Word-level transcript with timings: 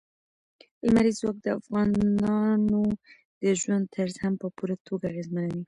لمریز 0.85 1.15
ځواک 1.21 1.37
د 1.41 1.47
افغانانو 1.59 2.81
د 3.41 3.43
ژوند 3.59 3.83
طرز 3.95 4.15
هم 4.23 4.33
په 4.41 4.47
پوره 4.57 4.75
توګه 4.87 5.05
اغېزمنوي. 5.11 5.59